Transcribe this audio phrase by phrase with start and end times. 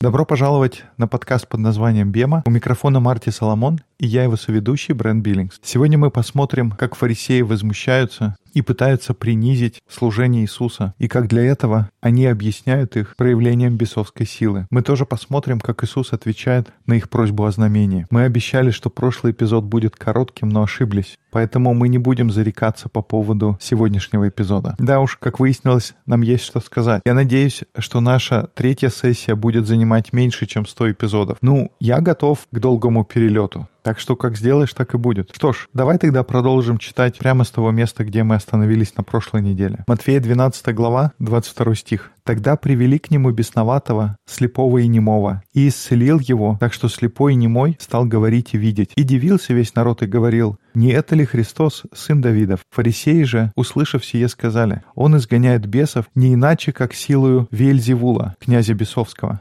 [0.00, 2.42] Добро пожаловать на подкаст под названием «Бема».
[2.46, 5.60] У микрофона Марти Соломон и я его соведущий Брэн Биллингс.
[5.62, 11.90] Сегодня мы посмотрим, как фарисеи возмущаются и пытаются принизить служение Иисуса, и как для этого
[12.00, 14.66] они объясняют их проявлением бесовской силы.
[14.70, 18.06] Мы тоже посмотрим, как Иисус отвечает на их просьбу о знамении.
[18.10, 23.02] Мы обещали, что прошлый эпизод будет коротким, но ошиблись, поэтому мы не будем зарекаться по
[23.02, 24.76] поводу сегодняшнего эпизода.
[24.78, 27.02] Да уж, как выяснилось, нам есть что сказать.
[27.04, 31.38] Я надеюсь, что наша третья сессия будет занимать меньше, чем 100 эпизодов.
[31.40, 33.68] Ну, я готов к долгому перелету.
[33.82, 35.30] Так что как сделаешь, так и будет.
[35.34, 39.42] Что ж, давай тогда продолжим читать прямо с того места, где мы остановились на прошлой
[39.42, 39.84] неделе.
[39.88, 42.10] Матфея 12 глава, 22 стих.
[42.24, 47.36] «Тогда привели к нему бесноватого, слепого и немого, и исцелил его, так что слепой и
[47.36, 48.92] немой стал говорить и видеть.
[48.94, 52.60] И дивился весь народ и говорил, не это ли Христос, сын Давидов?
[52.70, 59.40] Фарисеи же, услышав сие, сказали, он изгоняет бесов не иначе, как силою Вельзевула, князя Бесовского.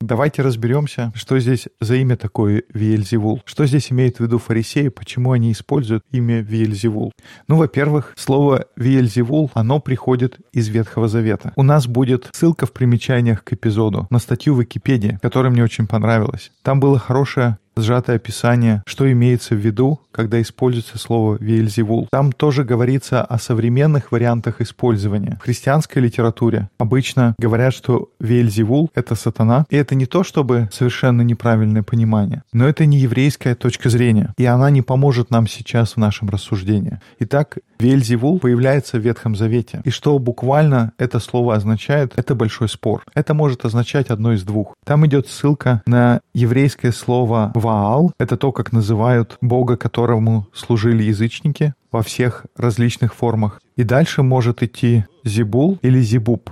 [0.00, 3.42] Давайте разберемся, что здесь за имя такое Виельзевул.
[3.44, 7.12] Что здесь имеет в виду фарисеи, почему они используют имя Виельзевул?
[7.48, 11.52] Ну, во-первых, слово Виельзевул, оно приходит из Ветхого Завета.
[11.56, 15.88] У нас будет ссылка в примечаниях к эпизоду на статью в Википедии, которая мне очень
[15.88, 16.52] понравилась.
[16.62, 22.08] Там было хорошее сжатое описание, что имеется в виду, когда используется слово «вельзевул».
[22.10, 25.38] Там тоже говорится о современных вариантах использования.
[25.40, 31.22] В христианской литературе обычно говорят, что «вельзевул»— это сатана, и это не то, чтобы совершенно
[31.22, 35.96] неправильное понимание, но это не еврейская точка зрения, и она не поможет нам сейчас в
[35.98, 37.00] нашем рассуждении.
[37.20, 39.80] Итак, Вельзевул появляется в Ветхом Завете.
[39.84, 43.04] И что буквально это слово означает, это большой спор.
[43.14, 44.74] Это может означать одно из двух.
[44.84, 48.12] Там идет ссылка на еврейское слово Ваал.
[48.18, 53.60] Это то, как называют Бога, которому служили язычники во всех различных формах.
[53.76, 56.50] И дальше может идти Зибул или Зибуб.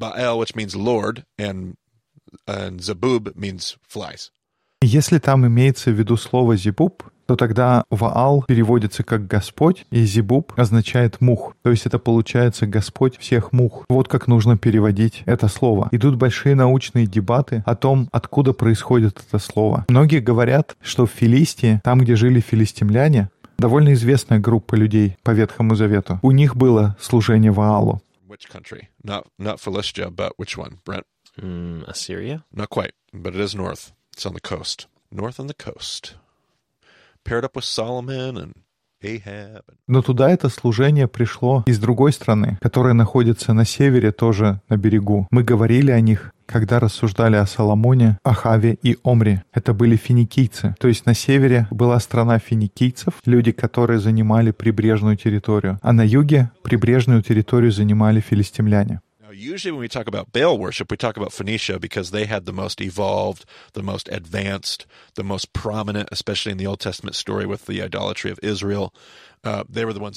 [0.00, 1.74] Baal, which means Lord, and,
[2.46, 4.30] and Zabub means flies.
[4.82, 10.52] Если там имеется в виду слово «зибуб», то тогда Ваал переводится как «Господь», и Зибуб
[10.56, 11.54] означает «мух».
[11.62, 13.84] То есть это получается «Господь всех мух».
[13.88, 15.88] Вот как нужно переводить это слово.
[15.92, 19.84] Идут большие научные дебаты о том, откуда происходит это слово.
[19.88, 25.76] Многие говорят, что в Филистии, там, где жили филистимляне, довольно известная группа людей по Ветхому
[25.76, 26.18] Завету.
[26.22, 28.02] У них было служение Ваалу.
[28.28, 28.88] Which country?
[29.04, 31.04] Not not Philistia, but which one, Brent?
[31.40, 32.42] Mm, Assyria?
[32.52, 33.92] Not quite, but it is north.
[34.16, 34.88] It's on the coast.
[35.12, 36.16] North on the coast.
[39.88, 45.26] Но туда это служение пришло из другой страны, которая находится на севере, тоже на берегу.
[45.30, 49.44] Мы говорили о них, когда рассуждали о Соломоне, Ахаве и Омре.
[49.52, 50.74] Это были финикийцы.
[50.78, 56.50] То есть на севере была страна финикийцев, люди, которые занимали прибрежную территорию, а на юге
[56.62, 59.00] прибрежную территорию занимали филистимляне.
[59.40, 62.52] Usually when we talk about Baal worship, we talk about Phoenicia because they had the
[62.52, 64.84] most evolved, the most advanced,
[65.14, 68.92] the most prominent, especially in the Old Testament story with the idolatry of Israel.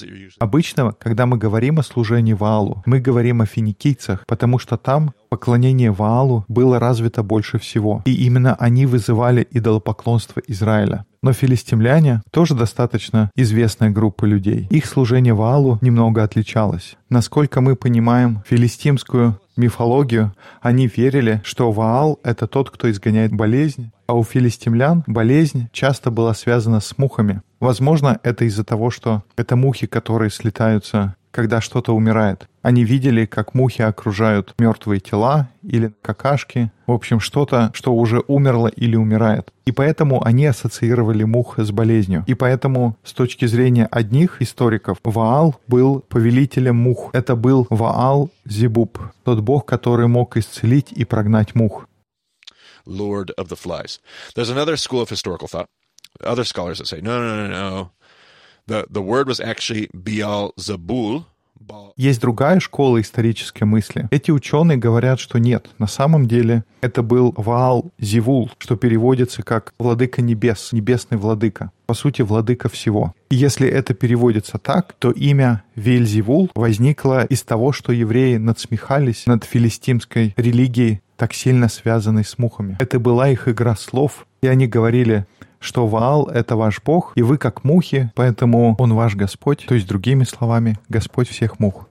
[0.06, 0.36] Usually...
[0.38, 5.90] Обычно, когда мы говорим о служении Ваалу, мы говорим о финикийцах, потому что там поклонение
[5.90, 8.02] Ваалу было развито больше всего.
[8.04, 11.06] И именно они вызывали идолопоклонство Израиля.
[11.22, 14.66] Но филистимляне тоже достаточно известная группа людей.
[14.70, 16.96] Их служение Ваалу немного отличалось.
[17.08, 24.14] Насколько мы понимаем филистимскую мифологию, они верили, что Ваал— это тот, кто изгоняет болезнь, а
[24.14, 27.42] у филистимлян болезнь часто была связана с мухами.
[27.60, 32.48] Возможно, это из-за того, что это мухи, которые слетаются когда что-то умирает.
[32.62, 38.68] Они видели, как мухи окружают мертвые тела или какашки, в общем, что-то, что уже умерло
[38.68, 39.52] или умирает.
[39.66, 42.22] И поэтому они ассоциировали мух с болезнью.
[42.28, 47.10] И поэтому, с точки зрения одних историков, Ваал был повелителем мух.
[47.12, 51.88] Это был Ваал Зибуб, тот бог, который мог исцелить и прогнать мух.
[52.86, 53.98] Lord of the flies.
[54.36, 55.66] There's another school of historical thought.
[56.20, 57.90] Other scholars that say, no, no, no, no.
[61.96, 64.08] Есть другая школа исторической мысли.
[64.10, 69.72] Эти ученые говорят, что нет, на самом деле это был Ваал Зивул, что переводится как
[69.78, 71.70] «владыка небес», «небесный владыка».
[71.86, 73.14] По сути, владыка всего.
[73.30, 79.44] И если это переводится так, то имя Вельзевул возникло из того, что евреи надсмехались над
[79.44, 82.76] филистимской религией, так сильно связанной с мухами.
[82.80, 85.26] Это была их игра слов, и они говорили,
[85.64, 89.88] что Ваал— это ваш Бог, и вы как мухи, поэтому он ваш Господь, то есть
[89.88, 91.88] другими словами, Господь всех мух.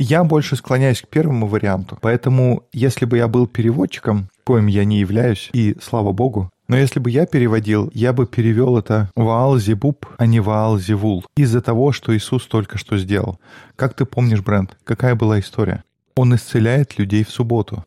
[0.00, 4.98] Я больше склоняюсь к первому варианту, поэтому если бы я был переводчиком, коим я не
[5.00, 10.26] являюсь, и слава богу, Но если бы я переводил, я бы перевел это Ваал-Зебуб, а
[10.26, 13.40] не Ваал-Зевул, из-за того, что Иисус только что сделал.
[13.74, 15.82] Как ты помнишь, Брент, какая была история?
[16.14, 17.84] Он исцеляет людей в субботу.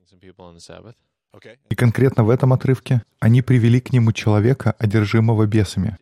[1.70, 5.98] И конкретно в этом отрывке они привели к нему человека, одержимого бесами.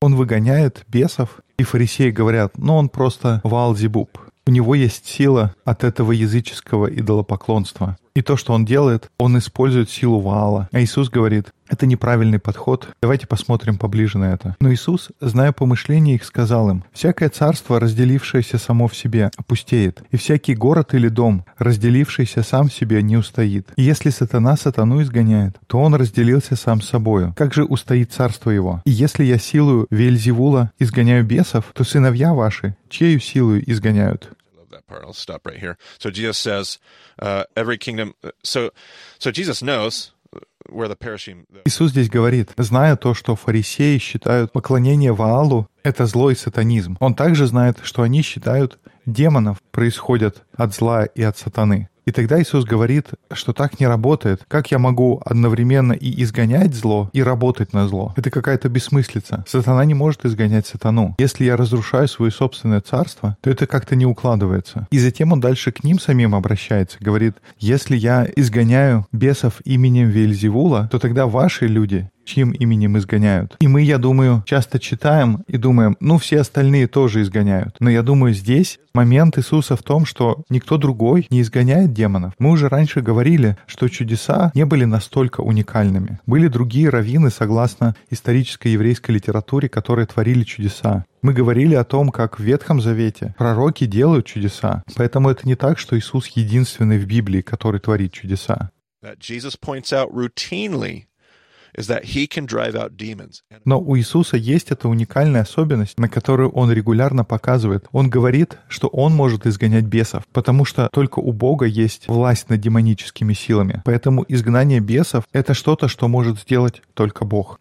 [0.00, 4.18] Он выгоняет бесов, и фарисеи говорят, ну он просто Ваалзебуб.
[4.46, 7.96] У него есть сила от этого языческого идолопоклонства.
[8.14, 10.68] И то, что он делает, он использует силу Ваала.
[10.72, 12.88] А Иисус говорит, это неправильный подход.
[13.00, 14.56] Давайте посмотрим поближе на это.
[14.60, 20.18] Но Иисус, зная помышления их, сказал им, «Всякое царство, разделившееся само в себе, опустеет, и
[20.18, 23.68] всякий город или дом, разделившийся сам в себе, не устоит.
[23.76, 27.32] И если сатана сатану изгоняет, то он разделился сам с собою.
[27.38, 28.82] Как же устоит царство его?
[28.84, 34.32] И если я силою Вельзевула изгоняю бесов, то сыновья ваши, чею силою изгоняют?»
[34.92, 35.04] Part.
[35.04, 35.76] I'll stop right here.
[35.98, 36.78] So Jesus says,
[37.18, 38.14] uh, every kingdom.
[38.42, 38.70] So,
[39.18, 40.12] so Jesus knows
[41.64, 46.96] Иисус здесь говорит, зная то, что фарисеи считают поклонение Ваалу— это зло и сатанизм.
[47.00, 51.88] Он также знает, что они считают демонов происходят от зла и от сатаны.
[52.04, 54.44] И тогда Иисус говорит, что так не работает.
[54.48, 58.12] Как я могу одновременно и изгонять зло, и работать на зло?
[58.16, 59.44] Это какая-то бессмыслица.
[59.46, 61.14] Сатана не может изгонять сатану.
[61.18, 64.88] Если я разрушаю свое собственное царство, то это как-то не укладывается.
[64.90, 66.98] И затем он дальше к ним самим обращается.
[67.00, 73.56] Говорит, если я изгоняю бесов именем Вельзевула, то тогда ваши люди чьим именем изгоняют.
[73.60, 77.76] И мы, я думаю, часто читаем и думаем, ну, все остальные тоже изгоняют.
[77.80, 82.34] Но я думаю, здесь момент Иисуса в том, что никто другой не изгоняет демонов.
[82.38, 86.20] Мы уже раньше говорили, что чудеса не были настолько уникальными.
[86.26, 91.04] Были другие раввины, согласно исторической еврейской литературе, которые творили чудеса.
[91.22, 94.82] Мы говорили о том, как в Ветхом Завете пророки делают чудеса.
[94.96, 98.70] Поэтому это не так, что Иисус единственный в Библии, который творит чудеса.
[99.02, 101.06] that Jesus points out routinely
[103.64, 107.86] Но у Иисуса есть эта уникальная особенность, на которую он регулярно показывает.
[107.92, 112.60] Он говорит, что он может изгонять бесов, потому что только у Бога есть власть над
[112.60, 113.82] демоническими силами.
[113.84, 117.58] Поэтому изгнание бесов— это что-то, что может сделать только Бог.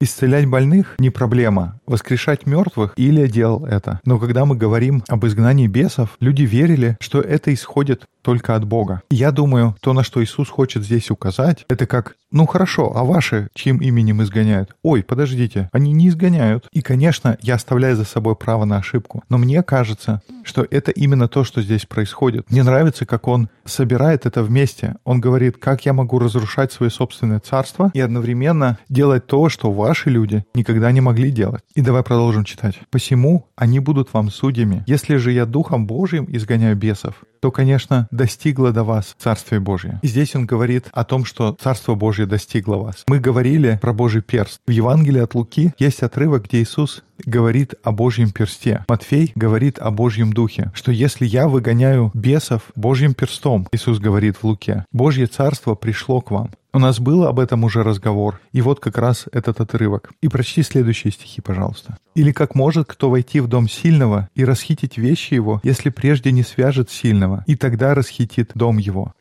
[0.00, 1.80] Исцелять больных— не проблема.
[1.86, 4.00] Воскрешать мертвых— Илия делал это.
[4.04, 9.02] Но когда мы говорим об изгнании бесов, люди верили, что это исходит только от Бога.
[9.10, 13.48] Я думаю, то, на что Иисус хочет здесь указать, это как, ну хорошо, а ваши
[13.54, 14.74] чьим именем изгоняют?
[14.82, 16.66] Ой, подождите, они не изгоняют.
[16.72, 19.22] И, конечно, я оставляю за собой право на ошибку.
[19.28, 22.50] Но мне кажется, что это именно то, что здесь происходит.
[22.50, 24.96] Мне нравится, как он собирает это вместе.
[25.04, 30.10] Он говорит, как я могу разрушать свое собственное царство и одновременно делать то, что ваши
[30.10, 31.62] люди никогда не могли делать.
[31.74, 32.80] И давай продолжим читать.
[32.90, 34.82] «Посему они будут вам судьями.
[34.86, 40.00] Если же я Духом Божьим изгоняю бесов, то, конечно, достигло до вас Царствие Божье.
[40.00, 43.04] И здесь он говорит о том, что Царство Божье достигло вас.
[43.06, 44.60] Мы говорили про Божий перст.
[44.66, 48.84] В Евангелии от Луки есть отрывок, где Иисус говорит о Божьем персте.
[48.88, 54.44] Матфей говорит о Божьем духе, что если я выгоняю бесов Божьим перстом, Иисус говорит в
[54.44, 56.50] Луке, Божье Царство пришло к вам.
[56.72, 60.10] У нас был об этом уже разговор, и вот как раз этот отрывок.
[60.20, 61.98] И прочти следующие стихи, пожалуйста.
[62.16, 66.42] «Или как может кто войти в дом сильного и расхитить вещи его, если прежде не
[66.42, 69.14] свяжет сильного, и тогда расхитит дом его?»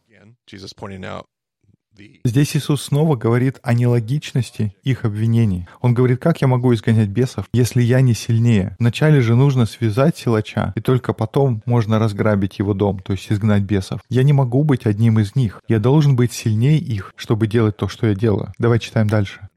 [2.25, 5.67] Здесь Иисус снова говорит о нелогичности их обвинений.
[5.81, 8.75] Он говорит, как я могу изгонять бесов, если я не сильнее?
[8.79, 13.63] Вначале же нужно связать силача, и только потом можно разграбить его дом, то есть изгнать
[13.63, 14.01] бесов.
[14.09, 15.62] Я не могу быть одним из них.
[15.67, 18.51] Я должен быть сильнее их, чтобы делать то, что я делаю.
[18.57, 19.47] Давай читаем дальше.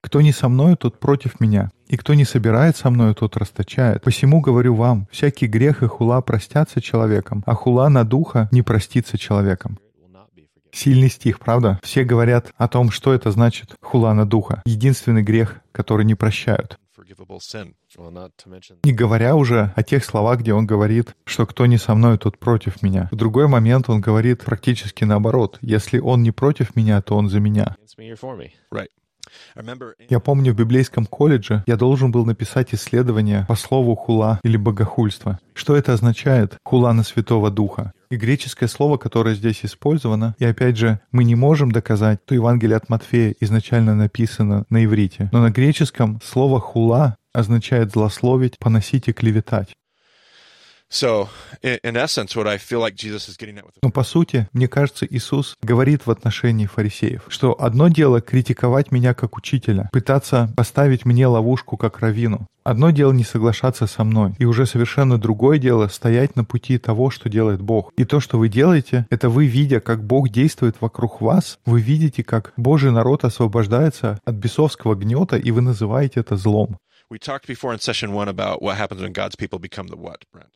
[0.00, 1.70] Кто не со мною, тот против меня.
[1.86, 4.02] И кто не собирает со мною, тот расточает.
[4.02, 9.16] Посему говорю вам, всякий грех и хула простятся человеком, а хула на духа не простится
[9.16, 9.78] человеком.
[9.78, 10.61] It will not be forgiven.
[10.72, 11.78] Сильный стих, правда?
[11.82, 14.62] Все говорят о том, что это значит хула на духа.
[14.64, 16.78] Единственный грех, который не прощают.
[18.84, 22.38] Не говоря уже о тех словах, где он говорит, что кто не со мной, тот
[22.38, 23.08] против меня.
[23.12, 25.58] В другой момент он говорит практически наоборот.
[25.60, 27.76] Если он не против меня, то он за меня.
[30.08, 35.38] Я помню, в библейском колледже я должен был написать исследование по слову хула или богохульство.
[35.54, 37.92] Что это означает хула на Святого Духа?
[38.12, 42.76] И греческое слово, которое здесь использовано, и опять же, мы не можем доказать, что Евангелие
[42.76, 45.30] от Матфея изначально написано на иврите.
[45.32, 49.72] Но на греческом слово хула означает злословить, поносить и клеветать.
[53.82, 59.14] Но по сути, мне кажется, Иисус говорит в отношении фарисеев, что одно дело критиковать меня
[59.14, 62.46] как учителя, пытаться поставить мне ловушку как равину.
[62.62, 67.10] Одно дело не соглашаться со мной, и уже совершенно другое дело стоять на пути того,
[67.10, 67.90] что делает Бог.
[67.96, 72.22] И то, что вы делаете, это вы, видя, как Бог действует вокруг вас, вы видите,
[72.22, 76.76] как Божий народ освобождается от бесовского гнета, и вы называете это злом.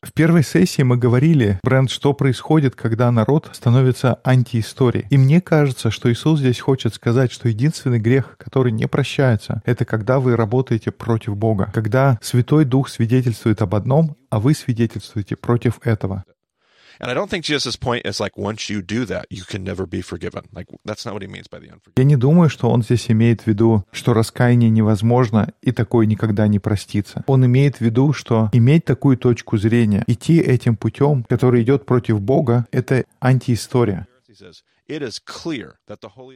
[0.02, 5.06] В первой сессии мы говорили, Бренд, что происходит, когда народ становится антиисторией.
[5.10, 9.84] И мне кажется, что Иисус здесь хочет сказать, что единственный грех, который не прощается, это
[9.84, 11.70] когда вы работаете против Бога.
[11.74, 16.24] Когда Святой Дух свидетельствует об одном, а вы свидетельствуете против этого.
[17.00, 19.86] And I don't think Jesus' point is like once you do that, you can never
[19.86, 20.44] be forgiven.
[20.52, 21.94] Like that's not what he means by the unforgiven.
[21.96, 26.48] Я не думаю, что он здесь имеет в виду, что раскаяние невозможно и такое никогда
[26.48, 27.24] не простится.
[27.26, 32.20] Он имеет в виду, что иметь такую точку зрения, идти этим путем, который идет против
[32.20, 34.06] Бога, это антиистория.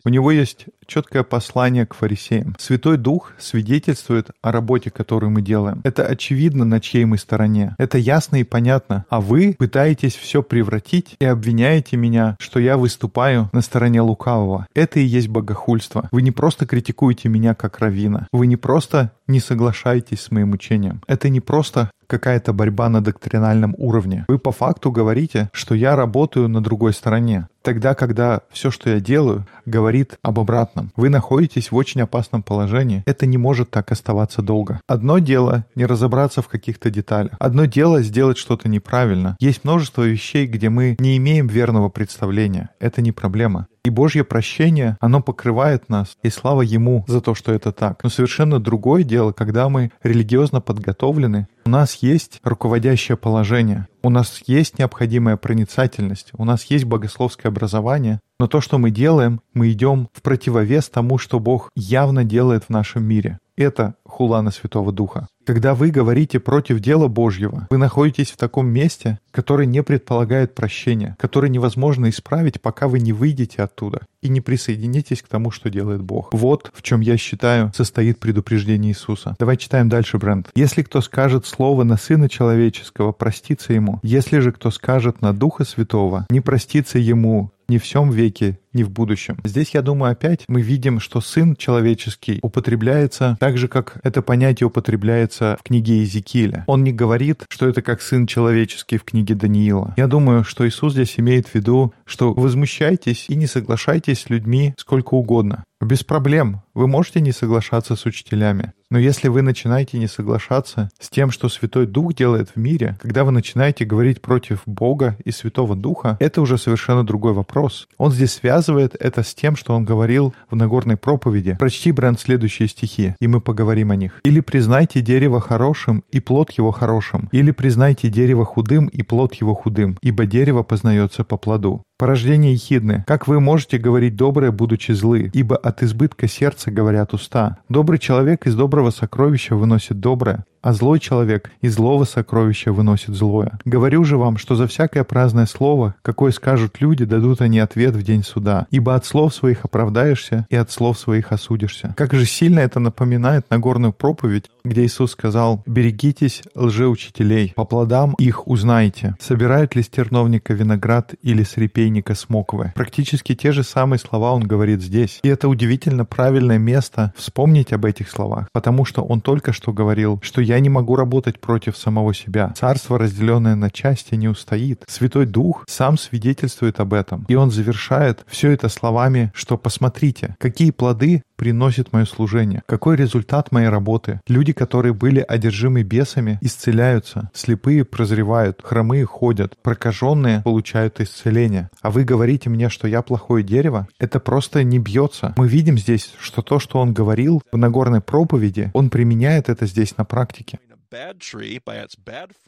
[0.05, 2.57] У него есть четкое послание к фарисеям.
[2.59, 5.81] Святой Дух свидетельствует о работе, которую мы делаем.
[5.85, 7.75] Это очевидно, на чьей мы стороне.
[7.79, 9.05] Это ясно и понятно.
[9.09, 14.67] А вы пытаетесь все превратить и обвиняете меня, что я выступаю на стороне лукавого.
[14.75, 16.09] Это и есть богохульство.
[16.11, 18.27] Вы не просто критикуете меня как равина.
[18.33, 21.03] Вы не просто не соглашаетесь с моим учением.
[21.07, 24.25] Это не просто какая-то борьба на доктринальном уровне.
[24.29, 27.47] Вы по факту говорите, что я работаю на другой стороне.
[27.63, 30.93] Тогда, когда все, что я делаю, говорит об обратном.
[30.97, 33.03] Вы находитесь в очень опасном положении.
[33.07, 34.81] Это не может так оставаться долго.
[34.89, 37.33] Одно дело не разобраться в каких-то деталях.
[37.39, 39.37] Одно дело сделать что-то неправильно.
[39.41, 42.71] Есть множество вещей, где мы не имеем верного представления.
[42.81, 43.67] Это не проблема.
[43.83, 48.05] И Божье прощение, оно покрывает нас, и слава Ему за то, что это так.
[48.05, 54.43] Но совершенно другое дело, когда мы религиозно подготовлены, у нас есть руководящее положение, у нас
[54.47, 60.09] есть необходимая проницательность, у нас есть богословское образование, но то, что мы делаем, мы идем
[60.13, 63.39] в противовес тому, что Бог явно делает в нашем мире.
[63.57, 65.27] Это хулана Святого Духа.
[65.51, 71.17] Когда вы говорите против дела Божьего, вы находитесь в таком месте, которое не предполагает прощения,
[71.19, 76.03] которое невозможно исправить, пока вы не выйдете оттуда и не присоединитесь к тому, что делает
[76.03, 76.33] Бог.
[76.33, 79.35] Вот в чем, я считаю, состоит предупреждение Иисуса.
[79.41, 80.49] Давай читаем дальше, Брент.
[80.55, 83.99] «Если кто скажет слово на Сына Человеческого, простится ему.
[84.05, 88.83] Если же кто скажет на Духа Святого, не простится ему ни в всем веке, ни
[88.83, 89.39] в будущем.
[89.45, 94.67] Здесь, я думаю, опять мы видим, что сын человеческий употребляется так же, как это понятие
[94.67, 96.65] употребляется в книге Иезекииля.
[96.67, 99.95] Он не говорит, что это как сын человеческий в книге Даниила.
[99.97, 104.75] Я думаю, что Иисус здесь имеет в виду, что возмущайтесь и не соглашайтесь с людьми
[104.77, 105.65] сколько угодно.
[105.81, 106.61] Без проблем.
[106.75, 108.75] Вы можете не соглашаться с учителями.
[108.91, 113.25] Но если вы начинаете не соглашаться с тем, что Святой Дух делает в мире, когда
[113.25, 117.89] вы начинаете говорить против Бога и Святого Духа, это уже совершенно другой вопрос.
[117.97, 121.57] Он здесь связывает это с тем, что он говорил в Нагорной проповеди.
[121.59, 124.21] Прочти, Брент, следующие стихи, и мы поговорим о них.
[124.23, 129.55] «Или признайте дерево хорошим, и плод его хорошим, или признайте дерево худым, и плод его
[129.55, 131.83] худым, ибо дерево познается по плоду».
[131.99, 133.05] Порождение ехидны.
[133.07, 135.31] Как вы можете говорить доброе, будучи злы?
[135.35, 137.59] Ибо от избытка сердца говорят уста.
[137.69, 143.59] Добрый человек из доброго сокровища выносит доброе, а злой человек из злого сокровища выносит злое.
[143.65, 148.03] Говорю же вам, что за всякое праздное слово, какое скажут люди, дадут они ответ в
[148.03, 148.67] день суда.
[148.71, 151.95] Ибо от слов своих оправдаешься, и от слов своих осудишься.
[151.97, 158.47] Как же сильно это напоминает Нагорную проповедь, где Иисус сказал, «Берегитесь лжеучителей, по плодам их
[158.49, 162.73] узнаете, собирают ли с терновника виноград или с репейника смоквы».
[162.75, 165.21] Практически те же самые слова он говорит здесь.
[165.23, 170.21] И это удивительно правильное место вспомнить об этих словах, потому что он только что говорил,
[170.23, 172.53] что я не могу работать против самого себя.
[172.57, 174.85] Царство, разделенное на части, не устоит.
[174.89, 177.25] Святой Дух сам свидетельствует об этом.
[177.29, 182.63] И он завершает все это словами, что посмотрите, какие плоды приносит мое служение?
[182.67, 184.21] Какой результат моей работы?
[184.29, 191.71] Люди, которые были одержимы бесами, исцеляются, слепые прозревают, хромые ходят, прокаженные получают исцеление.
[191.81, 193.89] А вы говорите мне, что я плохое дерево?
[193.99, 195.33] Это просто не бьется.
[195.39, 199.97] Мы видим здесь, что то, что он говорил в Нагорной проповеди, он применяет это здесь
[199.97, 200.59] на практике.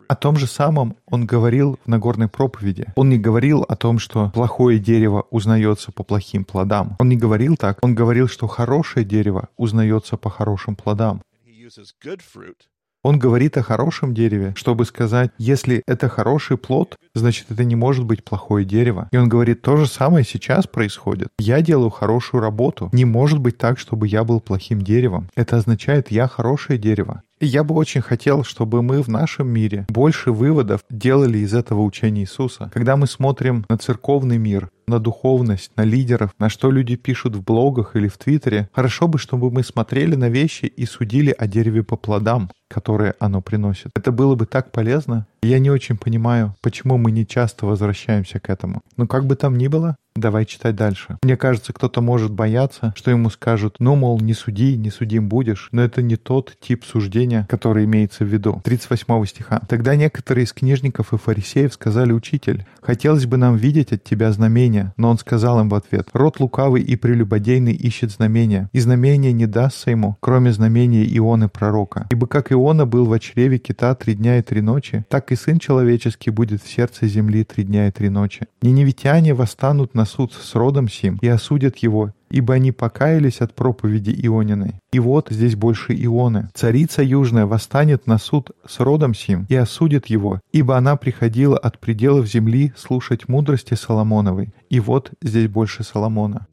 [0.08, 2.86] О том же самом он говорил в Нагорной проповеди.
[2.96, 6.96] Он не говорил о том, что плохое дерево узнается по плохим плодам.
[6.98, 7.78] Он не говорил так.
[7.82, 11.22] Он говорил, что хорошее дерево узнается по хорошим плодам.
[13.04, 18.04] Он говорит о хорошем дереве, чтобы сказать, если это хороший плод, значит это не может
[18.04, 19.08] быть плохое дерево.
[19.10, 21.28] И он говорит, то же самое сейчас происходит.
[21.38, 22.90] Я делаю хорошую работу.
[22.92, 25.28] Не может быть так, чтобы я был плохим деревом.
[25.34, 27.22] Это означает, я хорошее дерево.
[27.44, 32.20] Я бы очень хотел, чтобы мы в нашем мире больше выводов делали из этого учения
[32.20, 32.70] Иисуса.
[32.72, 37.42] Когда мы смотрим на церковный мир, на духовность, на лидеров, на что люди пишут в
[37.42, 41.82] блогах или в Твиттере, хорошо бы, чтобы мы смотрели на вещи и судили о дереве
[41.82, 43.90] по плодам, которые оно приносит.
[43.96, 45.26] Это было бы так полезно.
[45.42, 48.82] Я не очень понимаю, почему мы не часто возвращаемся к этому.
[48.96, 51.16] Но как бы там ни было, Давай читать дальше.
[51.22, 55.68] Мне кажется, кто-то может бояться, что ему скажут, ну, мол, не суди, не судим будешь.
[55.72, 58.60] Но это не тот тип суждения, который имеется в виду.
[58.64, 59.60] 38 стиха.
[59.68, 64.92] Тогда некоторые из книжников и фарисеев сказали, учитель, хотелось бы нам видеть от тебя знамения.
[64.96, 69.46] Но он сказал им в ответ, род лукавый и прелюбодейный ищет знамения, и знамения не
[69.46, 72.06] дастся ему, кроме знамения Ионы пророка.
[72.10, 75.58] Ибо как Иона был в чреве кита три дня и три ночи, так и Сын
[75.58, 78.46] Человеческий будет в сердце земли три дня и три ночи.
[78.60, 83.54] Ниневитяне восстанут на на суд с родом сим и осудят его, ибо они покаялись от
[83.54, 84.74] проповеди Иониной.
[84.92, 86.48] И вот здесь больше Ионы.
[86.54, 91.78] Царица Южная восстанет на суд с родом сим и осудит его, ибо она приходила от
[91.78, 94.52] пределов земли слушать мудрости Соломоновой.
[94.70, 96.46] И вот здесь больше Соломона.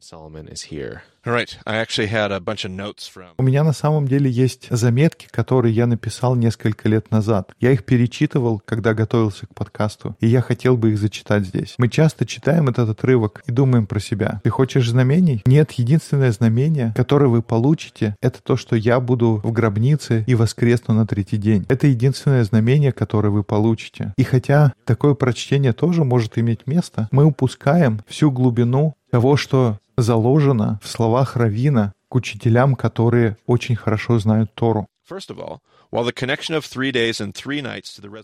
[3.36, 7.52] У меня на самом деле есть заметки, которые я написал несколько лет назад.
[7.60, 11.74] Я их перечитывал, когда готовился к подкасту, и я хотел бы их зачитать здесь.
[11.76, 14.40] Мы часто читаем этот отрывок и думаем про себя.
[14.44, 15.42] Ты хочешь знамений?
[15.44, 20.94] Нет, единственное знамение, которое вы получите, это то, что я буду в гробнице и воскресну
[20.94, 21.66] на третий день.
[21.68, 24.12] Это единственное знамение, которое вы получите.
[24.16, 30.80] И хотя такое прочтение тоже может иметь место, мы упускаем всю глубину того, что заложено
[30.82, 34.86] в словах Равина к учителям, которые очень хорошо знают Тору.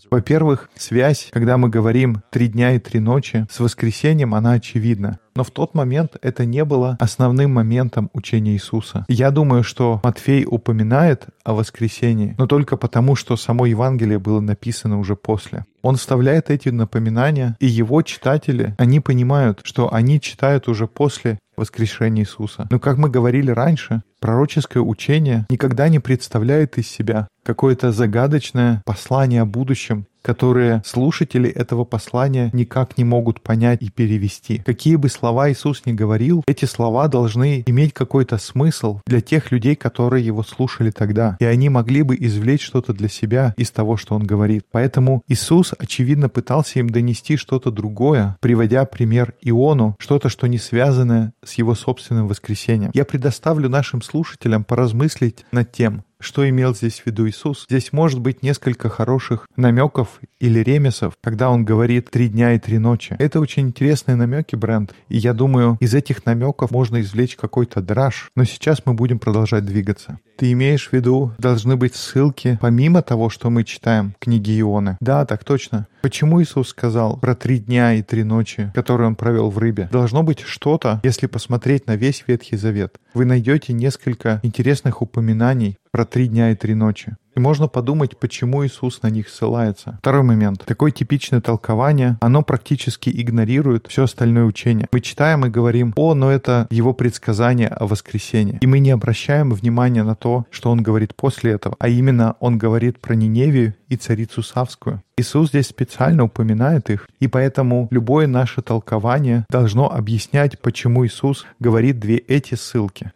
[0.09, 5.19] Во-первых, связь, когда мы говорим «три дня и три ночи», с воскресением она очевидна.
[5.35, 9.05] Но в тот момент это не было основным моментом учения Иисуса.
[9.07, 14.97] Я думаю, что Матфей упоминает о воскресении, но только потому, что само Евангелие было написано
[14.97, 15.65] уже после.
[15.83, 22.23] Он вставляет эти напоминания, и его читатели, они понимают, что они читают уже после воскрешения
[22.23, 22.67] Иисуса.
[22.69, 29.41] Но, как мы говорили раньше, пророческое учение никогда не представляет из себя какое-то загадочное послание
[29.41, 34.61] о будущем, которое слушатели этого послания никак не могут понять и перевести.
[34.65, 39.77] Какие бы слова Иисус ни говорил, эти слова должны иметь какой-то смысл для тех людей,
[39.77, 41.37] которые его слушали тогда.
[41.39, 44.65] И они могли бы извлечь что-то для себя из того, что он говорит.
[44.69, 51.31] Поэтому Иисус, очевидно, пытался им донести что-то другое, приводя пример Иону, что-то, что не связано
[51.45, 52.91] с его собственным воскресением.
[52.93, 57.65] Я предоставлю нашим слушателям поразмыслить над тем, что имел здесь в виду Иисус?
[57.69, 62.77] Здесь может быть несколько хороших намеков или ремесов, когда он говорит «три дня и три
[62.77, 63.15] ночи».
[63.19, 68.31] Это очень интересные намеки, Брент, и я думаю, из этих намеков можно извлечь какой-то драж.
[68.35, 70.19] Но сейчас мы будем продолжать двигаться.
[70.37, 74.97] Ты имеешь в виду, должны быть ссылки, помимо того, что мы читаем в книге Ионы?
[74.99, 75.87] Да, так точно.
[76.01, 79.89] Почему Иисус сказал про три дня и три ночи, которые он провел в рыбе?
[79.91, 82.95] Должно быть что-то, если посмотреть на весь Ветхий Завет.
[83.13, 87.15] Вы найдете несколько интересных упоминаний про три дня и три ночи.
[87.35, 89.97] И можно подумать, почему Иисус на них ссылается.
[89.99, 90.63] Второй момент.
[90.63, 94.87] Такое типичное толкование, оно практически игнорирует все остальное учение.
[94.91, 98.59] Мы читаем и говорим, о, но это его предсказание о воскресении.
[98.61, 101.75] И мы не обращаем внимания на то, что он говорит после этого.
[101.79, 105.01] А именно, он говорит про Ниневию и царицу Савскую.
[105.17, 111.99] Иисус здесь специально упоминает их, и поэтому любое наше толкование должно объяснять, почему Иисус говорит
[111.99, 113.11] две эти ссылки.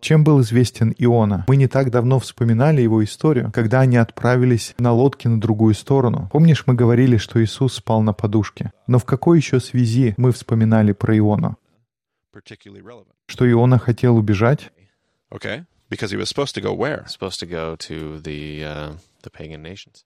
[0.00, 1.44] Чем был известен Иона?
[1.48, 6.28] Мы не так давно вспоминали его историю, когда они отправились на лодке на другую сторону.
[6.32, 8.72] Помнишь, мы говорили, что Иисус спал на подушке?
[8.86, 11.56] Но в какой еще связи мы вспоминали про Иона?
[13.26, 14.70] Что Иона хотел убежать?
[15.30, 17.04] Okay, because he was supposed to go where?
[17.08, 18.96] Supposed to go to the uh.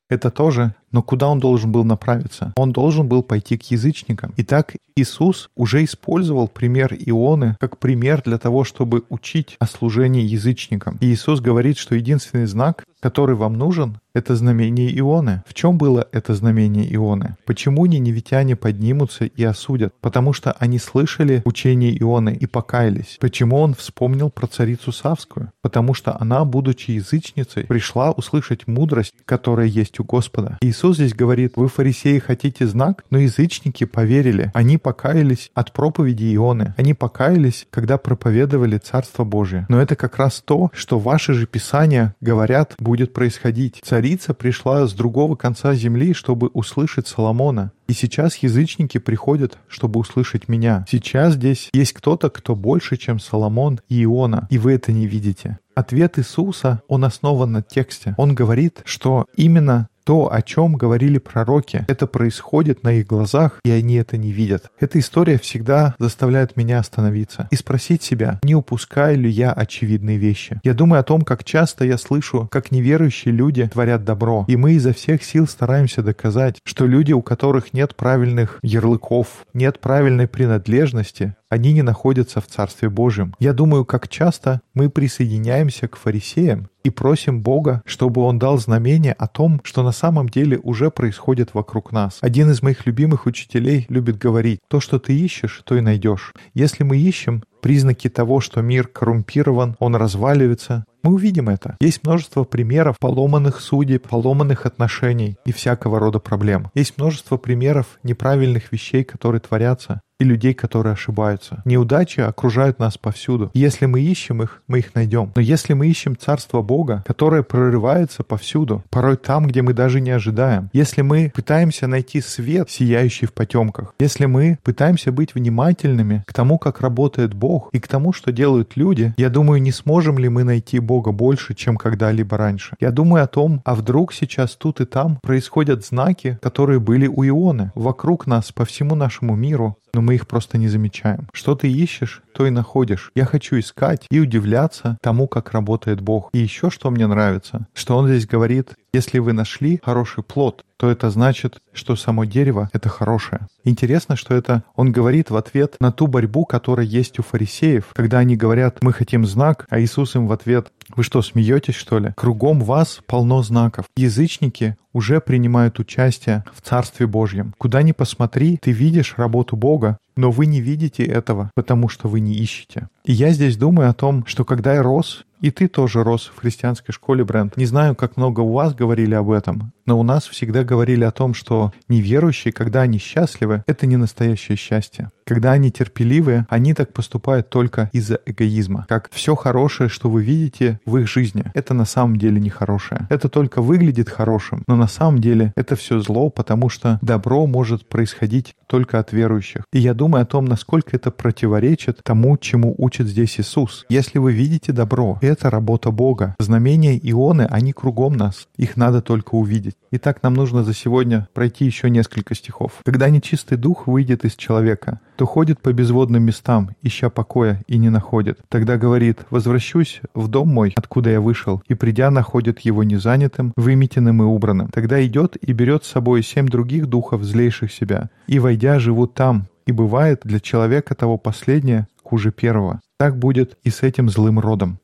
[0.08, 0.74] Это тоже.
[0.92, 2.52] Но куда он должен был направиться?
[2.56, 4.34] Он должен был пойти к язычникам.
[4.36, 10.98] Итак, Иисус уже использовал пример Ионы как пример для того, чтобы учить о служении язычникам.
[11.00, 15.42] И Иисус говорит, что единственный знак, который вам нужен, это знамение Ионы.
[15.46, 17.36] В чем было это знамение Ионы?
[17.46, 19.94] Почему ниневитяне поднимутся и осудят?
[20.00, 23.18] Потому что они слышали учение Ионы и покаялись.
[23.20, 25.52] Почему он вспомнил про царицу Савскую?
[25.62, 30.58] Потому что она, будучи язычницей, пришла услышать мудрость, которая есть у Господа.
[30.60, 34.50] Иисус здесь говорит, вы, фарисеи, хотите знак, но язычники поверили.
[34.54, 36.74] Они покаялись от проповеди Ионы.
[36.76, 39.66] Они покаялись, когда проповедовали Царство Божие.
[39.68, 43.80] Но это как раз то, что ваши же писания говорят будет происходить.
[43.84, 47.72] Царица пришла с другого конца земли, чтобы услышать Соломона.
[47.90, 50.84] И сейчас язычники приходят, чтобы услышать меня.
[50.88, 55.58] Сейчас здесь есть кто-то, кто больше, чем Соломон и Иона, и вы это не видите.
[55.80, 58.14] Ответ Иисуса, он основан на тексте.
[58.18, 63.70] Он говорит, что именно то, о чем говорили пророки, это происходит на их глазах, и
[63.70, 64.70] они это не видят.
[64.78, 70.60] Эта история всегда заставляет меня остановиться и спросить себя, не упускаю ли я очевидные вещи.
[70.64, 74.72] Я думаю о том, как часто я слышу, как неверующие люди творят добро, и мы
[74.72, 81.36] изо всех сил стараемся доказать, что люди, у которых нет правильных ярлыков, нет правильной принадлежности,
[81.50, 83.34] они не находятся в Царстве Божьем.
[83.38, 89.12] Я думаю, как часто мы присоединяемся к фарисеям и просим Бога, чтобы Он дал знамение
[89.12, 92.18] о том, что на самом деле уже происходит вокруг нас.
[92.22, 96.32] Один из моих любимых учителей любит говорить, то, что ты ищешь, то и найдешь.
[96.54, 101.76] Если мы ищем признаки того, что мир коррумпирован, он разваливается, мы увидим это.
[101.80, 106.70] Есть множество примеров поломанных судеб, поломанных отношений и всякого рода проблем.
[106.74, 111.62] Есть множество примеров неправильных вещей, которые творятся и людей, которые ошибаются.
[111.64, 113.50] Неудачи окружают нас повсюду.
[113.54, 115.32] Если мы ищем их, мы их найдем.
[115.34, 120.10] Но если мы ищем Царство Бога, которое прорывается повсюду, порой там, где мы даже не
[120.10, 126.32] ожидаем, если мы пытаемся найти свет, сияющий в потемках, если мы пытаемся быть внимательными к
[126.32, 130.28] тому, как работает Бог, и к тому, что делают люди, я думаю, не сможем ли
[130.28, 132.76] мы найти Бога больше, чем когда-либо раньше.
[132.80, 137.24] Я думаю о том, а вдруг сейчас тут и там происходят знаки, которые были у
[137.24, 141.28] Ионы, вокруг нас, по всему нашему миру, но мы их просто не замечаем.
[141.32, 143.10] Что ты ищешь, то и находишь.
[143.14, 146.30] Я хочу искать и удивляться тому, как работает Бог.
[146.32, 150.90] И еще что мне нравится, что он здесь говорит, если вы нашли хороший плод, то
[150.90, 153.46] это значит, что само дерево— это хорошее.
[153.64, 158.18] Интересно, что это он говорит в ответ на ту борьбу, которая есть у фарисеев, когда
[158.18, 162.12] они говорят «мы хотим знак», а Иисус им в ответ «вы что, смеетесь, что ли?
[162.16, 163.86] Кругом вас полно знаков».
[163.96, 167.54] Язычники уже принимают участие в Царстве Божьем.
[167.58, 172.20] Куда ни посмотри, ты видишь работу Бога, но вы не видите этого, потому что вы
[172.20, 172.88] не ищете.
[173.04, 176.40] И я здесь думаю о том, что когда я рос, и ты тоже рос в
[176.40, 177.56] христианской школе, Брент.
[177.56, 181.10] Не знаю, как много у вас говорили об этом, но у нас всегда говорили о
[181.10, 185.10] том, что неверующие, когда они счастливы, это не настоящее счастье.
[185.24, 188.86] Когда они терпеливые, они так поступают только из-за эгоизма.
[188.88, 193.08] Как все хорошее, что вы видите в их жизни, это на самом деле не хорошее.
[193.10, 197.88] Это только выглядит хорошим, но на самом деле это все зло, потому что добро может
[197.88, 199.64] происходить только от верующих.
[199.72, 203.86] И я думаю о том, насколько это противоречит тому, чему учит здесь Иисус.
[203.88, 206.36] Если вы видите добро, это работа Бога.
[206.38, 208.46] Знамения ионы, они кругом нас.
[208.56, 209.74] Их надо только увидеть.
[209.92, 212.74] Итак, нам нужно за сегодня пройти еще несколько стихов.
[212.84, 217.90] Когда нечистый дух выйдет из человека, то ходит по безводным местам, ища покоя, и не
[217.90, 218.38] находит.
[218.48, 224.22] Тогда говорит, возвращусь в дом мой, откуда я вышел, и придя, находит его незанятым, выметенным
[224.22, 224.68] и убранным.
[224.68, 229.48] Тогда идет и берет с собой семь других духов, злейших себя, и, войдя, живут там,
[229.66, 232.80] и бывает для человека того последнее хуже первого.
[232.96, 234.78] Так будет и с этим злым родом.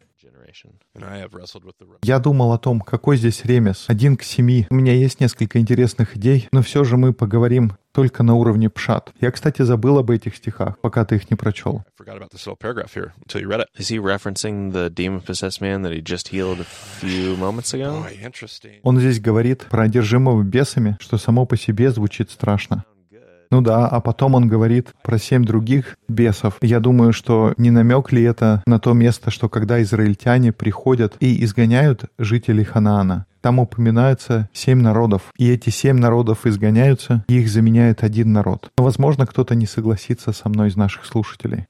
[2.02, 3.84] Я думал о том, какой здесь ремес.
[3.88, 4.66] Один к семи.
[4.70, 9.12] У меня есть несколько интересных идей, но все же мы поговорим только на уровне пшат.
[9.20, 11.82] Я, кстати, забыл об этих стихах, пока ты их не прочел.
[18.82, 22.84] Он здесь говорит про одержимого бесами, что само по себе звучит страшно.
[23.50, 26.58] Ну да, а потом он говорит про семь других бесов.
[26.60, 31.44] Я думаю, что не намек ли это на то место, что когда израильтяне приходят и
[31.44, 38.02] изгоняют жителей Ханаана, там упоминаются семь народов, и эти семь народов изгоняются, и их заменяет
[38.02, 38.70] один народ.
[38.76, 41.66] Но, возможно, кто-то не согласится со мной из наших слушателей.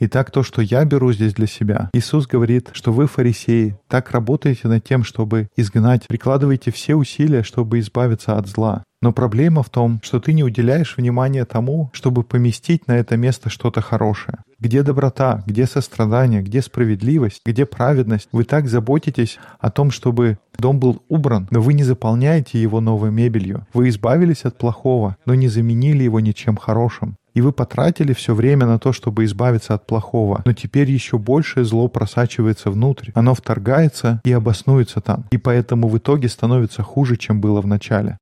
[0.00, 4.68] Итак, то, что я беру здесь для себя, Иисус говорит, что вы, фарисеи, так работаете
[4.68, 8.84] над тем, чтобы изгнать, прикладываете все усилия, чтобы избавиться от зла.
[9.02, 13.48] Но проблема в том, что ты не уделяешь внимания тому, чтобы поместить на это место
[13.48, 14.40] что-то хорошее.
[14.58, 18.28] Где доброта, где сострадание, где справедливость, где праведность?
[18.30, 23.10] Вы так заботитесь о том, чтобы дом был убран, но вы не заполняете его новой
[23.10, 23.66] мебелью.
[23.72, 27.16] Вы избавились от плохого, но не заменили его ничем хорошим.
[27.34, 30.42] И вы потратили все время на то, чтобы избавиться от плохого.
[30.44, 33.10] Но теперь еще большее зло просачивается внутрь.
[33.14, 35.26] Оно вторгается и обоснуется там.
[35.30, 38.18] И поэтому в итоге становится хуже, чем было в начале.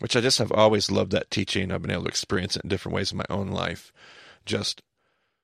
[0.00, 1.70] Which I just have always loved that teaching.
[1.70, 3.92] I've been able to experience it in different ways in my own life.
[4.44, 4.82] Just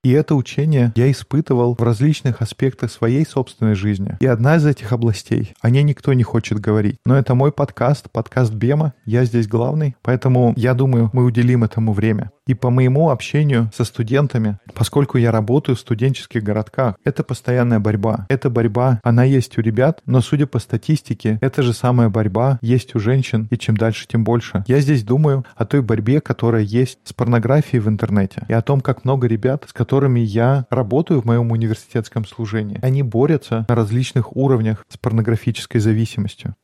[0.02, 4.16] И это учение я испытывал в различных аспектах своей собственной жизни.
[4.20, 6.96] И одна из этих областей, о ней никто не хочет говорить.
[7.04, 8.94] Но это мой подкаст, подкаст Бема.
[9.04, 12.30] Я здесь главный, поэтому я думаю, мы уделим этому время.
[12.46, 18.26] И по моему общению со студентами, поскольку я работаю в студенческих городках, это постоянная борьба.
[18.30, 22.96] Эта борьба, она есть у ребят, но судя по статистике, эта же самая борьба есть
[22.96, 24.64] у женщин, и чем дальше, тем больше.
[24.66, 28.80] Я здесь думаю о той борьбе, которая есть с порнографией в интернете, и о том,
[28.80, 29.72] как много ребят, с
[30.20, 36.54] я работаю в моем университетском служении, они борются на различных уровнях с порнографической зависимостью.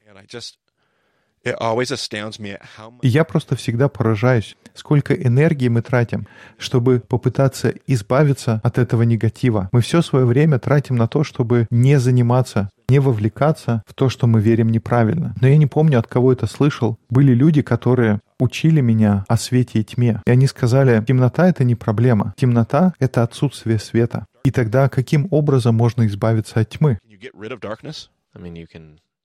[3.03, 6.27] И я просто всегда поражаюсь, сколько энергии мы тратим,
[6.59, 9.69] чтобы попытаться избавиться от этого негатива.
[9.73, 14.27] Мы все свое время тратим на то, чтобы не заниматься не вовлекаться в то, что
[14.27, 15.35] мы верим неправильно.
[15.41, 16.99] Но я не помню, от кого это слышал.
[17.11, 20.23] Были люди, которые учили меня о свете и тьме.
[20.27, 22.35] И они сказали, темнота— это не проблема.
[22.37, 24.27] Темнота— это отсутствие света.
[24.45, 26.99] И тогда каким образом можно избавиться от тьмы?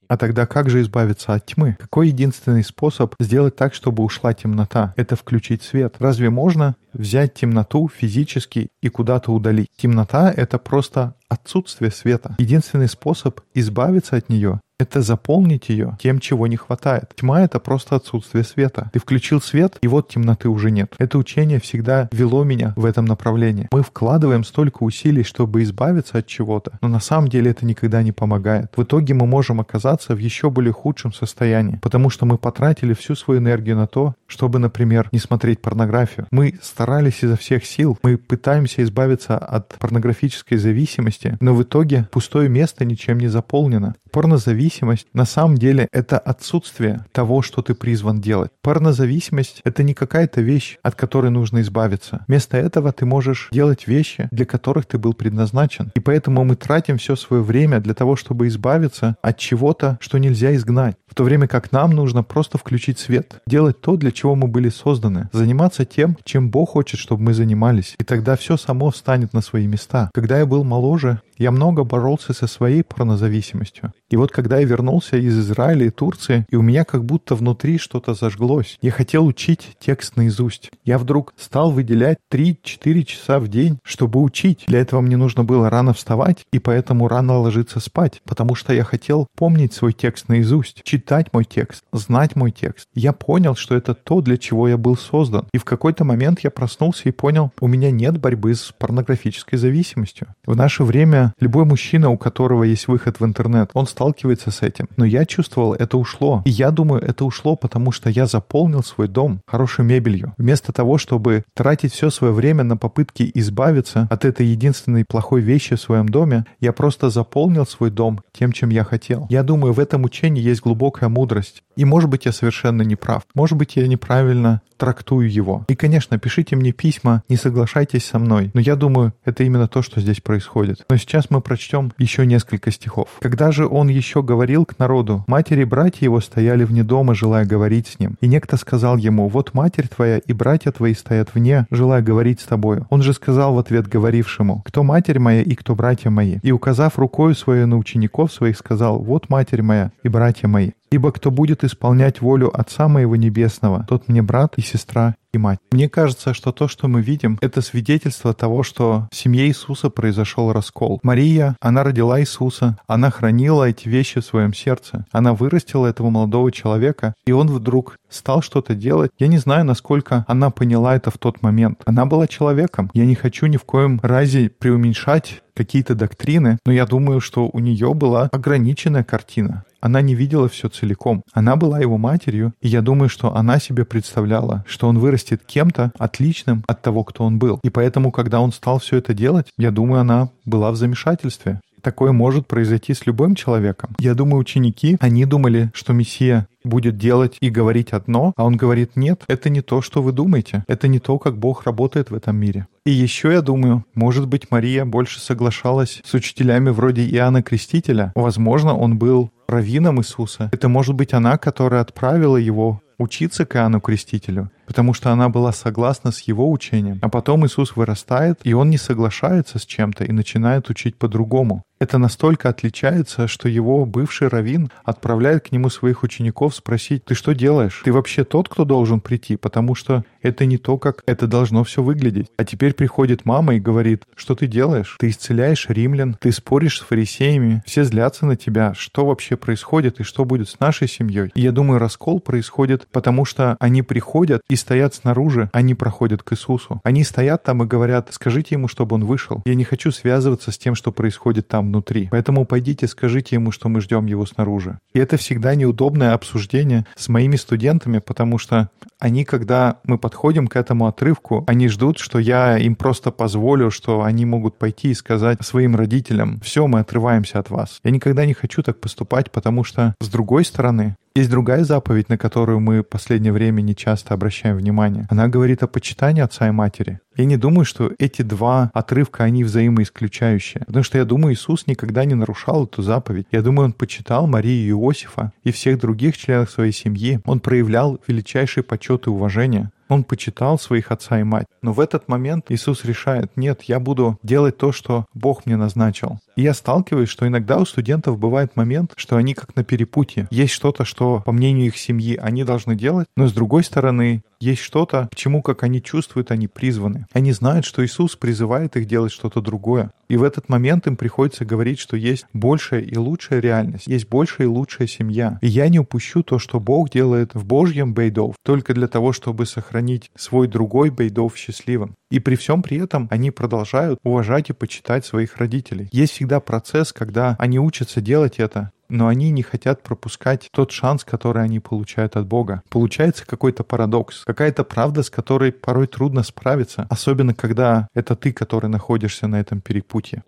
[0.07, 1.77] А тогда как же избавиться от тьмы?
[1.79, 4.93] Какой единственный способ сделать так, чтобы ушла темнота?
[4.97, 5.95] Это включить свет.
[5.99, 9.69] Разве можно взять темноту физически и куда-то удалить?
[9.77, 12.35] Темнота— это просто отсутствие света.
[12.39, 17.13] Единственный способ избавиться от нее это заполнить ее тем, чего не хватает.
[17.15, 18.89] Тьма— это просто отсутствие света.
[18.93, 20.95] Ты включил свет, и вот темноты уже нет.
[20.97, 23.67] Это учение всегда вело меня в этом направлении.
[23.71, 28.11] Мы вкладываем столько усилий, чтобы избавиться от чего-то, но на самом деле это никогда не
[28.11, 28.71] помогает.
[28.75, 33.15] В итоге мы можем оказаться в еще более худшем состоянии, потому что мы потратили всю
[33.15, 36.27] свою энергию на то, чтобы, например, не смотреть порнографию.
[36.31, 42.49] Мы старались изо всех сил, мы пытаемся избавиться от порнографической зависимости, но в итоге пустое
[42.49, 43.95] место ничем не заполнено.
[44.11, 48.51] Порнозависимость на самом деле это отсутствие того, что ты призван делать.
[48.61, 52.25] Порнозависимость— это не какая-то вещь, от которой нужно избавиться.
[52.27, 55.91] Вместо этого ты можешь делать вещи, для которых ты был предназначен.
[55.95, 60.53] И поэтому мы тратим все свое время для того, чтобы избавиться от чего-то, что нельзя
[60.55, 60.97] изгнать.
[61.11, 64.69] В то время как нам нужно просто включить свет, делать то, для чего мы были
[64.69, 67.95] созданы, заниматься тем, чем Бог хочет, чтобы мы занимались.
[67.99, 70.09] И тогда все само встанет на свои места.
[70.13, 73.93] Когда я был моложе, я много боролся со своей порнозависимостью.
[74.09, 77.77] И вот когда я вернулся из Израиля и Турции, и у меня как будто внутри
[77.79, 78.77] что-то зажглось.
[78.81, 80.69] Я хотел учить текст наизусть.
[80.85, 84.65] Я вдруг стал выделять 3-4 часа в день, чтобы учить.
[84.67, 88.83] Для этого мне нужно было рано вставать и поэтому рано ложиться спать, потому что я
[88.83, 92.87] хотел помнить свой текст наизусть, читать мой текст, знать мой текст.
[92.93, 95.47] Я понял, что это то, для чего я был создан.
[95.51, 100.27] И в какой-то момент я проснулся и понял, у меня нет борьбы с порнографической зависимостью.
[100.45, 104.61] В наше время любой мужчина, у которого есть выход в интернет, он стал сталкивается с
[104.61, 104.87] этим.
[104.97, 106.41] Но я чувствовал, это ушло.
[106.45, 110.33] И я думаю, это ушло, потому что я заполнил свой дом хорошей мебелью.
[110.37, 115.75] Вместо того, чтобы тратить все свое время на попытки избавиться от этой единственной плохой вещи
[115.75, 119.27] в своем доме, я просто заполнил свой дом тем, чем я хотел.
[119.29, 121.63] Я думаю, в этом учении есть глубокая мудрость.
[121.75, 123.23] И может быть я совершенно не прав.
[123.33, 125.63] Может быть я неправильно трактую его.
[125.67, 128.49] И, конечно, пишите мне письма, не соглашайтесь со мной.
[128.55, 130.83] Но я думаю, это именно то, что здесь происходит.
[130.89, 133.07] Но сейчас мы прочтем еще несколько стихов.
[133.21, 137.45] Когда же он еще говорил к народу, матери и братья его стояли вне дома, желая
[137.45, 138.15] говорить с ним.
[138.21, 142.45] И некто сказал ему, вот матерь твоя и братья твои стоят вне, желая говорить с
[142.45, 142.87] тобою.
[142.89, 146.39] Он же сказал в ответ говорившему, кто матерь моя и кто братья мои.
[146.41, 150.71] И указав рукою своей на учеников своих, сказал, вот матерь моя и братья мои.
[150.91, 155.59] Ибо кто будет исполнять волю Отца Моего Небесного, тот мне брат и сестра и мать.
[155.71, 160.51] Мне кажется, что то, что мы видим, это свидетельство того, что в семье Иисуса произошел
[160.51, 160.99] раскол.
[161.03, 166.51] Мария, она родила Иисуса, она хранила эти вещи в своем сердце, она вырастила этого молодого
[166.51, 169.11] человека, и он вдруг стал что-то делать.
[169.17, 171.81] Я не знаю, насколько она поняла это в тот момент.
[171.85, 172.91] Она была человеком.
[172.93, 177.59] Я не хочу ни в коем разе преуменьшать какие-то доктрины, но я думаю, что у
[177.59, 179.63] нее была ограниченная картина.
[179.81, 181.23] Она не видела все целиком.
[181.33, 185.91] Она была его матерью, и я думаю, что она себе представляла, что он вырастет кем-то
[185.97, 187.59] отличным от того, кто он был.
[187.63, 191.59] И поэтому, когда он стал все это делать, я думаю, она была в замешательстве.
[191.81, 193.95] Такое может произойти с любым человеком.
[193.99, 198.91] Я думаю, ученики, они думали, что Мессия будет делать и говорить одно, а он говорит,
[198.95, 200.63] нет, это не то, что вы думаете.
[200.67, 202.67] Это не то, как Бог работает в этом мире.
[202.85, 208.11] И еще я думаю, может быть, Мария больше соглашалась с учителями вроде Иоанна Крестителя.
[208.15, 210.49] Возможно, он был раввином Иисуса.
[210.53, 214.49] Это может быть она, которая отправила его учиться к Иоанну Крестителю.
[214.71, 216.99] потому что она была согласна с его учением.
[217.01, 221.63] А потом Иисус вырастает, и он не соглашается с чем-то и начинает учить по-другому.
[221.77, 227.33] Это настолько отличается, что его бывший раввин отправляет к нему своих учеников спросить, ты что
[227.33, 227.81] делаешь?
[227.83, 229.35] Ты вообще тот, кто должен прийти?
[229.35, 232.27] Потому что это не то, как это должно все выглядеть.
[232.37, 234.95] А теперь приходит мама и говорит, что ты делаешь?
[234.99, 238.73] Ты исцеляешь римлян, ты споришь с фарисеями, все злятся на тебя.
[238.73, 241.31] Что вообще происходит и что будет с нашей семьей?
[241.33, 246.33] И я думаю, раскол происходит, потому что они приходят и стоят снаружи, они проходят к
[246.33, 246.81] Иисусу.
[246.83, 249.41] Они стоят там и говорят, скажите ему, чтобы он вышел.
[249.45, 252.09] Я не хочу связываться с тем, что происходит там внутри.
[252.11, 254.79] Поэтому пойдите, скажите ему, что мы ждем его снаружи.
[254.93, 260.55] И это всегда неудобное обсуждение с моими студентами, потому что они, когда мы подходим к
[260.55, 265.39] этому отрывку, они ждут, что я им просто позволю, что они могут пойти и сказать
[265.41, 267.79] своим родителям, все, мы отрываемся от вас.
[267.83, 272.17] Я никогда не хочу так поступать, потому что, с другой стороны, есть другая заповедь, на
[272.17, 275.07] которую мы в последнее время не часто обращаем внимание.
[275.09, 276.99] Она говорит о почитании отца и матери.
[277.17, 280.63] Я не думаю, что эти два отрывка, они взаимоисключающие.
[280.65, 283.27] Потому что я думаю, Иисус никогда не нарушал эту заповедь.
[283.31, 287.19] Я думаю, Он почитал Марию и Иосифа и всех других членов своей семьи.
[287.25, 289.71] Он проявлял величайший почет и уважение.
[289.89, 291.47] Он почитал своих отца и мать.
[291.61, 296.19] Но в этот момент Иисус решает, нет, я буду делать то, что Бог мне назначил.
[296.35, 300.27] Я сталкиваюсь, что иногда у студентов бывает момент, что они как на перепутье.
[300.31, 304.61] Есть что-то, что, по мнению их семьи, они должны делать, но с другой стороны, есть
[304.61, 307.05] что-то, к чему, как они чувствуют, они призваны.
[307.13, 309.91] Они знают, что Иисус призывает их делать что-то другое.
[310.09, 314.47] И в этот момент им приходится говорить, что есть большая и лучшая реальность, есть большая
[314.47, 315.37] и лучшая семья.
[315.41, 319.45] И я не упущу то, что Бог делает в Божьем Бейдов, только для того, чтобы
[319.45, 321.93] сохранить свой другой Бейдов счастливым.
[322.09, 325.87] И при всем при этом они продолжают уважать и почитать своих родителей.
[325.93, 331.03] Есть всегда процесс, когда они учатся делать это, но они не хотят пропускать тот шанс,
[331.03, 332.61] который они получают от Бога.
[332.69, 338.69] Получается какой-то парадокс, какая-то правда, с которой порой трудно справиться, особенно когда это ты, который
[338.69, 340.23] находишься на этом перепутье.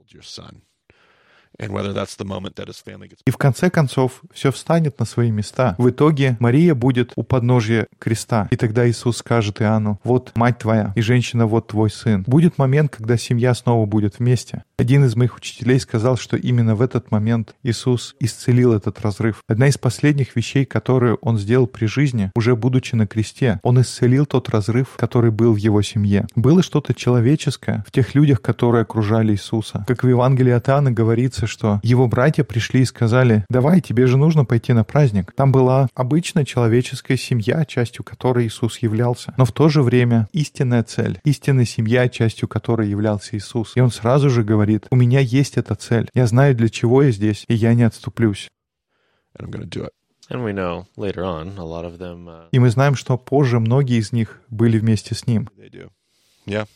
[1.58, 5.76] И в конце концов все встанет на свои места.
[5.78, 8.48] В итоге Мария будет у подножия креста.
[8.52, 12.24] И тогда Иисус скажет Иоанну, вот мать твоя, и женщина, вот твой сын.
[12.28, 14.64] Будет момент, когда семья снова будет вместе.
[14.78, 19.44] Один из моих учителей сказал, что именно в этот момент Иисус исцелил этот разрыв.
[19.48, 24.26] Одна из последних вещей, которые он сделал при жизни, уже будучи на кресте, он исцелил
[24.26, 26.28] тот разрыв, который был в его семье.
[26.36, 29.86] Было что-то человеческое в тех людях, которые окружали Иисуса.
[29.88, 34.08] Как в Евангелии от Иоанна говорится, говорится, что его братья пришли и сказали, давай, тебе
[34.08, 35.32] же нужно пойти на праздник.
[35.36, 39.34] Там была обычная человеческая семья, частью которой Иисус являлся.
[39.38, 43.74] Но в то же время истинная цель, истинная семья, частью которой являлся Иисус.
[43.76, 46.10] И он сразу же говорит, у меня есть эта цель.
[46.14, 48.50] Я знаю, для чего я здесь, и я не отступлюсь.
[52.52, 55.50] И мы знаем, что позже многие из них были вместе с ним.
[56.46, 56.68] Yeah.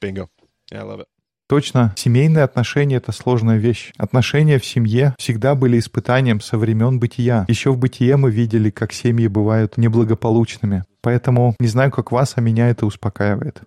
[0.00, 0.28] Bingo.
[0.72, 1.13] Yeah, I love it.
[1.46, 3.92] Точно, семейные отношения— это сложная вещь.
[3.98, 7.44] Отношения в семье всегда были испытанием со времен бытия.
[7.48, 10.84] Еще в бытие мы видели, как семьи бывают неблагополучными.
[11.02, 13.60] Поэтому не знаю, как вас, а меня это успокаивает.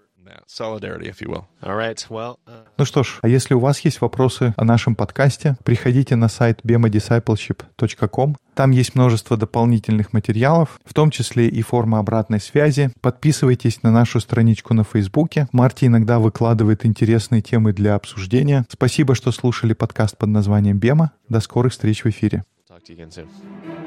[0.46, 1.46] Solidarity, if you will.
[1.62, 2.66] All right, well, uh...
[2.78, 6.62] Ну что ж, а если у вас есть вопросы о нашем подкасте, приходите на сайт
[6.64, 8.38] bemadiscipleship.com.
[8.54, 12.92] Там есть множество дополнительных материалов, в том числе и форма обратной связи.
[13.02, 15.48] Подписывайтесь на нашу страничку на Фейсбуке.
[15.52, 18.66] Марти иногда выкладывает интересные темы для обсуждения.
[18.70, 21.12] Спасибо, что слушали подкаст под названием «Бема».
[21.30, 22.44] До скорых встреч в эфире.
[22.70, 23.87] Talk to you again soon.